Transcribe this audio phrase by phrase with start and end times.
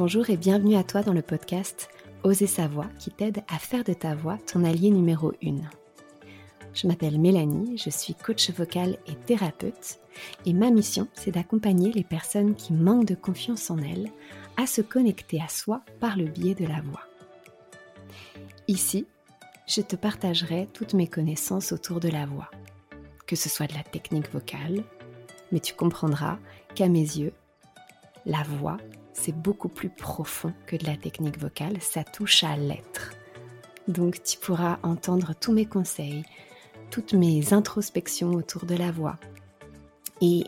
[0.00, 1.90] Bonjour et bienvenue à toi dans le podcast
[2.22, 5.56] Oser sa voix qui t'aide à faire de ta voix ton allié numéro 1.
[6.72, 10.00] Je m'appelle Mélanie, je suis coach vocal et thérapeute
[10.46, 14.08] et ma mission c'est d'accompagner les personnes qui manquent de confiance en elles
[14.56, 17.04] à se connecter à soi par le biais de la voix.
[18.68, 19.06] Ici,
[19.66, 22.50] je te partagerai toutes mes connaissances autour de la voix,
[23.26, 24.82] que ce soit de la technique vocale,
[25.52, 26.38] mais tu comprendras
[26.74, 27.34] qu'à mes yeux,
[28.24, 28.78] la voix,
[29.12, 33.12] c'est beaucoup plus profond que de la technique vocale, ça touche à l'être.
[33.88, 36.24] Donc tu pourras entendre tous mes conseils,
[36.90, 39.18] toutes mes introspections autour de la voix
[40.20, 40.44] et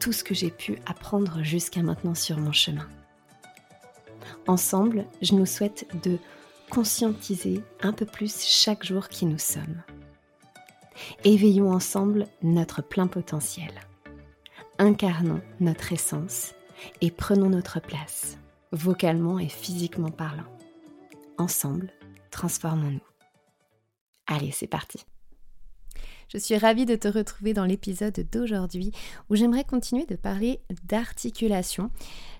[0.00, 2.88] tout ce que j'ai pu apprendre jusqu'à maintenant sur mon chemin.
[4.46, 6.18] Ensemble, je nous souhaite de
[6.70, 9.82] conscientiser un peu plus chaque jour qui nous sommes.
[11.24, 13.70] Éveillons ensemble notre plein potentiel.
[14.78, 16.54] Incarnons notre essence
[17.00, 18.38] et prenons notre place,
[18.72, 20.46] vocalement et physiquement parlant.
[21.38, 21.92] Ensemble,
[22.30, 23.00] transformons-nous.
[24.26, 25.04] Allez, c'est parti.
[26.28, 28.92] Je suis ravie de te retrouver dans l'épisode d'aujourd'hui
[29.30, 31.90] où j'aimerais continuer de parler d'articulation.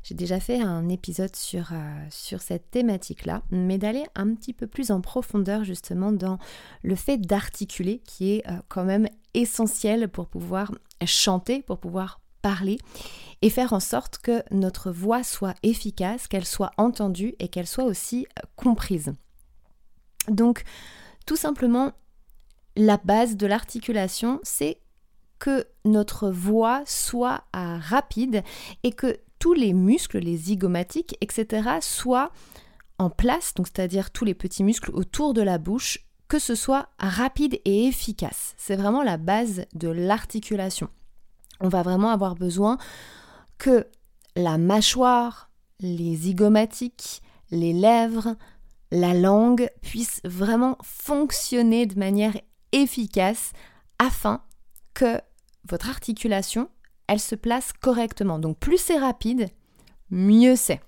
[0.02, 4.90] J'ai déjà fait un épisode sur, euh, cette thématique-là, mais d'aller un petit peu plus
[4.90, 6.38] en profondeur justement dans
[6.82, 10.70] le fait d'articuler qui est euh, quand même essentiel pour pouvoir
[11.06, 12.78] chanter, pour pouvoir parler
[13.42, 17.84] et faire en sorte que notre voix soit efficace, qu'elle soit entendue et qu'elle soit
[17.84, 19.12] aussi euh, comprise.
[20.28, 20.64] Donc,
[21.26, 21.92] tout simplement,
[22.76, 24.80] la base de l'articulation, c'est
[25.38, 28.42] que notre voix soit rapide
[28.82, 32.32] et que tous les muscles, les zygomatiques, etc., soient
[32.98, 36.88] en place, donc c'est-à-dire tous les petits muscles autour de la bouche, que ce soit
[36.98, 38.54] rapide et efficace.
[38.58, 40.88] C'est vraiment la base de l'articulation.
[41.60, 42.78] On va vraiment avoir besoin
[43.58, 43.86] que
[44.36, 48.36] la mâchoire, les zygomatiques, les lèvres,
[48.90, 52.36] la langue puissent vraiment fonctionner de manière
[52.72, 53.52] efficace
[53.98, 54.42] afin
[54.94, 55.20] que
[55.68, 56.68] votre articulation,
[57.06, 58.38] elle se place correctement.
[58.38, 59.48] Donc plus c'est rapide,
[60.10, 60.80] mieux c'est.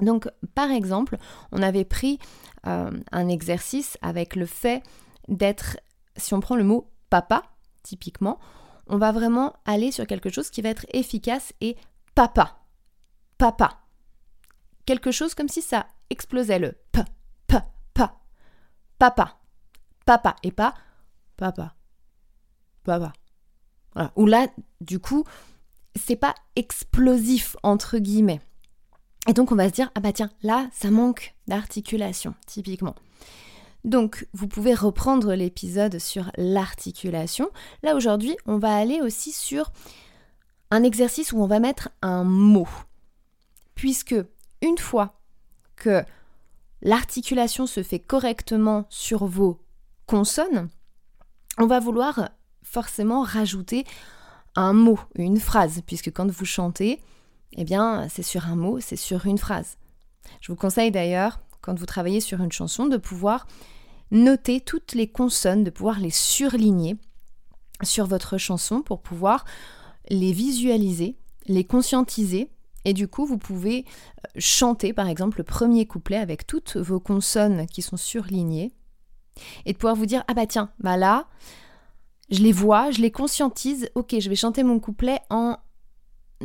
[0.00, 1.18] Donc par exemple,
[1.52, 2.18] on avait pris
[2.66, 4.82] euh, un exercice avec le fait
[5.28, 5.78] d'être,
[6.16, 7.42] si on prend le mot papa,
[7.82, 8.38] typiquement,
[8.86, 11.76] on va vraiment aller sur quelque chose qui va être efficace et
[12.14, 12.58] papa.
[13.38, 13.80] Papa.
[14.86, 17.00] Quelque chose comme si ça explosait le p,
[17.46, 17.56] p,
[17.94, 18.20] pa.
[18.98, 19.38] Papa.
[20.04, 20.36] Papa.
[20.42, 20.74] Et pas
[21.36, 21.74] papa.
[22.84, 23.12] Papa.
[23.94, 24.12] Voilà.
[24.16, 24.46] Ou là,
[24.80, 25.24] du coup,
[25.96, 28.40] c'est pas explosif, entre guillemets.
[29.28, 32.94] Et donc, on va se dire, ah bah tiens, là, ça manque d'articulation, typiquement.
[33.84, 37.50] Donc, vous pouvez reprendre l'épisode sur l'articulation.
[37.82, 39.72] Là, aujourd'hui, on va aller aussi sur
[40.70, 42.68] un exercice où on va mettre un mot.
[43.74, 44.14] Puisque,
[44.60, 45.20] une fois
[45.76, 46.04] que
[46.80, 49.60] l'articulation se fait correctement sur vos
[50.06, 50.68] consonnes,
[51.58, 52.30] on va vouloir
[52.62, 53.84] forcément rajouter
[54.54, 57.00] un mot, une phrase, puisque quand vous chantez,
[57.54, 59.76] eh bien, c'est sur un mot, c'est sur une phrase.
[60.40, 63.46] Je vous conseille d'ailleurs, quand vous travaillez sur une chanson, de pouvoir
[64.10, 66.96] noter toutes les consonnes, de pouvoir les surligner
[67.82, 69.44] sur votre chanson pour pouvoir
[70.10, 72.50] les visualiser, les conscientiser.
[72.84, 77.00] Et du coup, vous pouvez euh, chanter par exemple le premier couplet avec toutes vos
[77.00, 78.72] consonnes qui sont surlignées
[79.64, 81.28] et de pouvoir vous dire ah bah tiens, bah là,
[82.30, 85.56] je les vois, je les conscientise, ok, je vais chanter mon couplet en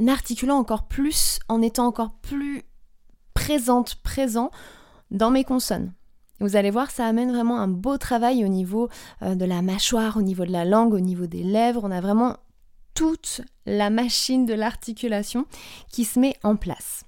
[0.08, 2.64] articulant encore plus, en étant encore plus
[3.34, 4.52] présente, présent
[5.12, 5.94] dans mes consonnes.
[6.40, 8.90] Vous allez voir, ça amène vraiment un beau travail au niveau
[9.23, 11.84] euh, de la mâchoire, au niveau de la langue, au niveau des lèvres.
[11.84, 12.38] On a vraiment
[12.94, 15.45] toute la machine de l'articulation
[15.91, 17.03] qui se met en place.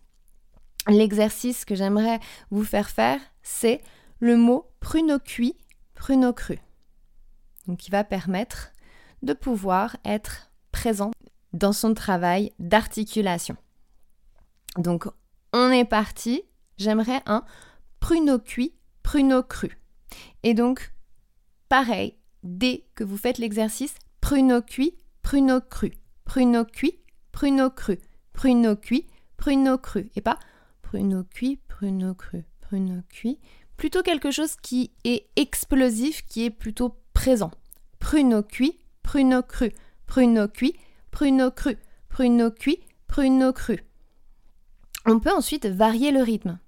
[0.88, 3.82] L'exercice que j'aimerais vous faire faire, c'est
[4.20, 5.56] le mot pruneau-cuit
[5.94, 6.60] pruneau cru.
[7.68, 8.72] Donc qui va permettre
[9.22, 11.12] de pouvoir être présent
[11.54, 13.58] dans son travail d'articulation.
[14.78, 15.08] Donc
[15.54, 16.44] on est parti,
[16.78, 17.44] j'aimerais un
[18.00, 18.74] pruneaux cuits,
[19.04, 19.78] pruneaux crus.
[20.44, 20.94] Et donc,
[21.68, 25.94] pareil, dès que vous faites l'exercice, pruneaux cuits, pruneaux crus,
[26.26, 27.00] pruneaux cuits,
[27.32, 28.00] pruneaux crus,
[28.34, 29.08] pruneaux cuits,
[29.38, 30.40] pruneaux crus, et pas
[30.82, 33.40] pruneaux cuits, pruneaux crus, pruneaux cuits,
[33.78, 37.52] plutôt quelque chose qui est explosif, qui est plutôt présent.
[38.00, 39.72] Pruneaux cuits, pruneaux crus,
[40.06, 40.76] pruneaux cuits,
[41.12, 41.78] pruneaux crus,
[42.10, 43.80] pruneaux cuits, pruneaux crus.
[45.06, 46.60] On peut ensuite varier le rythme.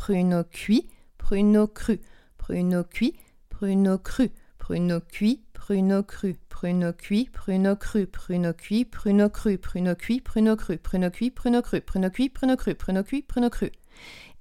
[0.00, 0.88] Pruneau cuit,
[1.18, 2.00] pruneau cru,
[2.38, 3.14] pruneau cuit,
[3.50, 10.08] pruneau cru, pruneau cuit, pruneau cru, pruneau cuit, pruneau cru, pruneau cuit, pruneau cru, pruneau
[10.14, 13.70] cuit, pruneau cru, pruneau cuit, pruneau cru, pruneau cuit, pruneau cru, pruneau cuit, pruneau cru.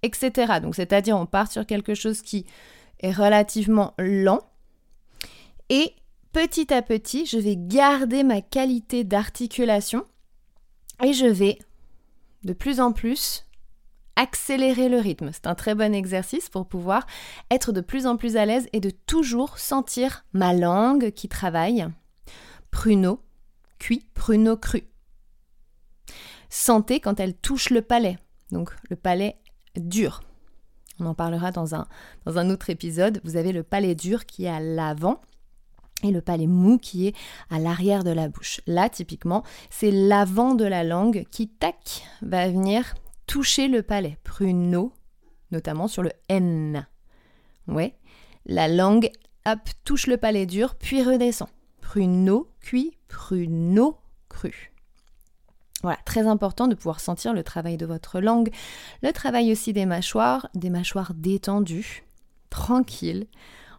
[0.02, 0.62] etc.
[0.62, 2.46] Donc c'est-à-dire on part sur quelque chose qui
[3.02, 4.50] est relativement lent
[5.68, 5.94] et
[6.32, 10.06] petit à petit, je vais garder ma qualité d'articulation
[11.04, 11.60] et je vais
[12.46, 13.46] de plus en plus
[14.20, 15.30] accélérer le rythme.
[15.32, 17.08] C'est un très bon exercice pour pouvoir
[17.50, 21.88] être de plus en plus à l'aise et de toujours sentir ma langue qui travaille.
[22.70, 23.22] Pruneau,
[23.80, 24.84] cuit, pruneau cru.
[26.50, 28.18] Sentez quand elle touche le palais.
[28.52, 29.38] Donc le palais
[29.78, 30.22] dur.
[31.00, 31.88] On en parlera dans un,
[32.26, 33.22] dans un autre épisode.
[33.24, 35.22] Vous avez le palais dur qui est à l'avant
[36.04, 37.16] et le palais mou qui est
[37.50, 38.60] à l'arrière de la bouche.
[38.68, 42.96] Là, typiquement, c'est l'avant de la langue qui, tac, va venir
[43.30, 44.18] toucher le palais.
[44.24, 44.92] Pruneau,
[45.52, 46.88] notamment sur le N.
[47.68, 47.96] Ouais,
[48.48, 49.12] la langue,
[49.46, 51.48] hop, touche le palais dur, puis redescend.
[51.80, 54.00] Pruneau, cuit, pruneau,
[54.30, 54.72] cru.
[55.84, 58.50] Voilà, très important de pouvoir sentir le travail de votre langue,
[59.04, 62.04] le travail aussi des mâchoires, des mâchoires détendues,
[62.50, 63.28] tranquilles.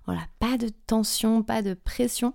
[0.06, 2.34] Voilà, pas de tension, pas de pression.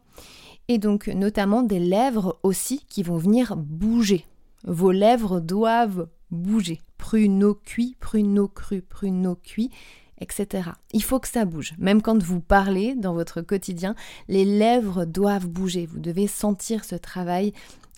[0.67, 4.25] Et donc notamment des lèvres aussi qui vont venir bouger.
[4.65, 6.81] Vos lèvres doivent bouger.
[6.97, 9.71] Pruneau cuit, pruneau cru, pruneau cuit,
[10.19, 10.69] etc.
[10.91, 11.73] Il faut que ça bouge.
[11.77, 13.95] Même quand vous parlez dans votre quotidien,
[14.27, 15.85] les lèvres doivent bouger.
[15.85, 17.53] Vous devez sentir ce travail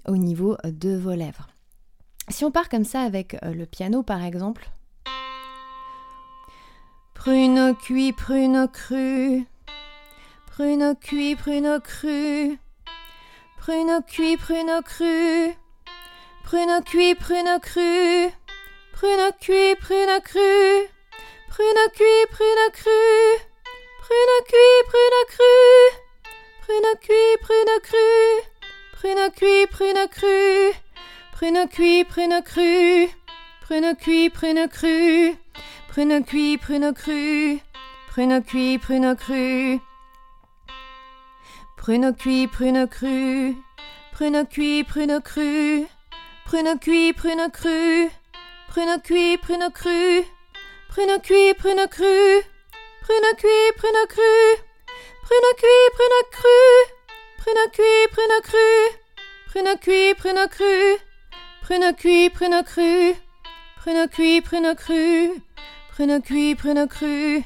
[0.07, 1.48] au niveau de vos lèvres.
[2.30, 4.69] Si on part comme ça avec euh, le piano par exemple.
[7.13, 9.45] Prune cuit, prune cru.
[10.48, 12.57] Prune cuit, prune cru.
[13.57, 15.56] Prune cuit, prune cru.
[16.48, 18.32] Prune cuit, prune cru.
[18.94, 20.88] Prune cuit, prune cru.
[21.50, 23.36] Prune cuit, prune cru.
[24.00, 25.92] Prune cuit, prune cru.
[26.62, 28.44] Prune cuit, prune cru.
[28.94, 30.72] Prune cuit, prune cru.
[31.34, 33.10] Prune cuit, prune cru.
[33.68, 35.44] Prune cuit, prune cru.
[35.92, 37.60] Prune cuit, prune cru.
[38.08, 39.82] Prune cuit, prune cru.
[41.76, 43.56] Prune cuit, prune cru.
[44.14, 45.88] Prune cuit, prune cru.
[46.48, 48.10] Prune cuit, prune cru.
[48.70, 50.24] Prune cuit, prune cru.
[50.88, 52.42] Prune cuit, prune cru.
[53.02, 54.56] Prune cuit, prune cru.
[55.24, 56.48] Prune cuit, prune cru.
[57.38, 58.96] Prune cuit, prune cru.
[59.50, 60.98] Prune cuit, prune cru.
[61.64, 63.14] Prune cuit, prune cru.
[63.82, 65.42] Prune cuit, prune cru.
[65.92, 67.44] Prune cuit, prune cru.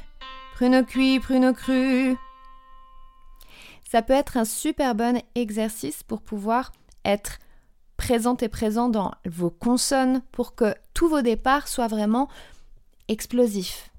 [0.53, 2.17] Prune cuit, prune cru.
[3.83, 6.71] Ça peut être un super bon exercice pour pouvoir
[7.03, 7.39] être
[8.01, 12.29] présente et présent dans vos consonnes pour que tous vos départs soient vraiment
[13.09, 13.91] explosifs.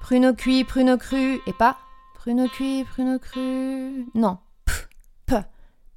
[0.00, 1.76] Prune cuit, prune cru et pas
[2.14, 4.06] prune cuit, prune cru.
[4.14, 4.72] Non, p,
[5.26, 5.36] p,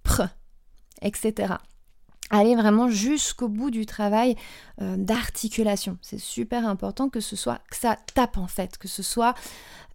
[0.01, 0.23] pr,
[1.03, 1.53] etc
[2.29, 4.35] aller vraiment jusqu'au bout du travail
[4.81, 5.97] euh, d'articulation.
[6.01, 9.33] C'est super important que ce soit que ça tape en fait, que ce soit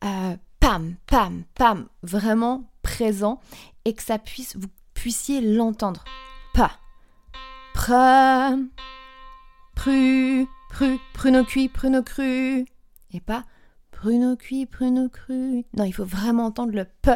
[0.03, 3.39] euh, pam, pam, pam, vraiment présent
[3.85, 6.05] et que ça puisse, vous puissiez l'entendre.
[7.75, 8.57] Pra,
[9.75, 12.65] pru, pru, pruno cuit, pruno cru,
[13.13, 13.45] et pas
[13.91, 15.65] pruno cuit, pruno cru.
[15.77, 17.13] Non, il faut vraiment entendre le p,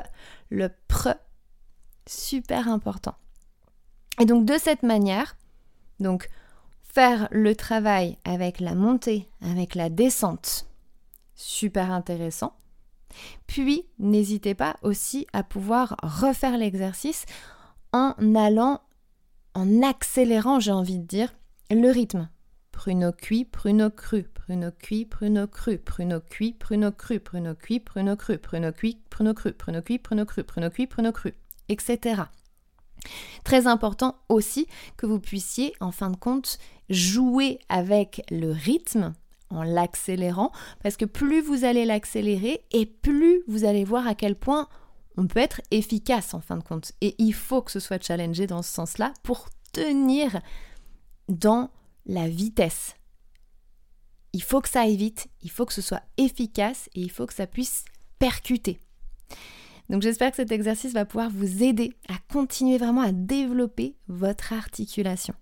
[0.51, 1.15] le pr,
[2.07, 3.17] super important.
[4.21, 5.37] Et donc de cette manière,
[6.01, 6.29] donc
[6.83, 10.67] faire le travail avec la montée, avec la descente,
[11.35, 12.57] super intéressant.
[13.47, 17.25] Puis n'hésitez pas aussi à pouvoir refaire l'exercice
[17.93, 18.81] en allant,
[19.57, 21.35] en accélérant, j'ai envie de dire,
[21.71, 22.29] le rythme.
[22.73, 28.17] Pruneau cuit, pruneau cru, pruneau cuit, pruneau cru, pruneau cuit, pruneau cru, pruneau cuit, pruneau
[28.17, 31.33] cru, pruneau cuit, pruneau cru, pruneau cuit, pruneau cru, pruneau cuit, pruneau cru,
[31.71, 32.25] etc.
[33.45, 34.67] Très important aussi
[34.99, 36.59] que vous puissiez, en fin de compte,
[36.91, 39.15] jouer avec le rythme
[39.49, 44.35] en l'accélérant, parce que plus vous allez l'accélérer et plus vous allez voir à quel
[44.35, 44.69] point
[45.17, 46.93] on peut être efficace en fin de compte.
[47.01, 50.41] Et il faut que ce soit challengé dans ce sens-là pour tenir
[51.29, 51.71] dans
[52.07, 52.95] la vitesse.
[54.33, 57.27] Il faut que ça aille vite, il faut que ce soit efficace et il faut
[57.27, 57.85] que ça puisse
[58.19, 58.79] percuter.
[59.89, 64.53] Donc j'espère que cet exercice va pouvoir vous aider à continuer vraiment à développer votre
[64.53, 65.35] articulation.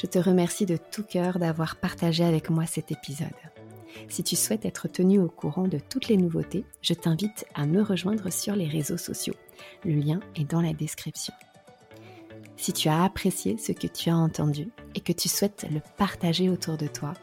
[0.00, 3.51] Je te remercie de tout cœur d'avoir partagé avec moi cet épisode.
[4.08, 7.82] Si tu souhaites être tenu au courant de toutes les nouveautés, je t'invite à me
[7.82, 9.34] rejoindre sur les réseaux sociaux.
[9.84, 11.34] Le lien est dans la description.
[12.56, 16.48] Si tu as apprécié ce que tu as entendu et que tu souhaites le partager
[16.48, 17.14] autour de toi,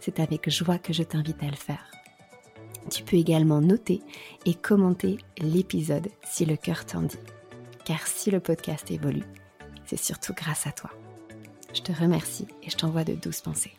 [0.00, 1.90] c'est avec joie que je t'invite à le faire.
[2.90, 4.02] Tu peux également noter
[4.44, 7.18] et commenter l'épisode si le cœur t'en dit.
[7.84, 9.24] Car si le podcast évolue,
[9.86, 10.90] c'est surtout grâce à toi.
[11.74, 13.72] Je te remercie et je t'envoie de douces pensées.